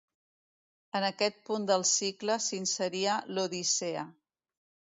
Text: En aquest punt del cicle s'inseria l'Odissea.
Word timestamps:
En 0.99 1.05
aquest 1.09 1.37
punt 1.49 1.67
del 1.73 1.85
cicle 1.91 2.39
s'inseria 2.47 3.21
l'Odissea. 3.37 4.09